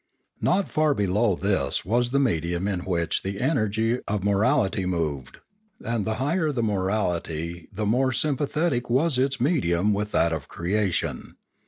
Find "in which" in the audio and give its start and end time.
2.67-3.21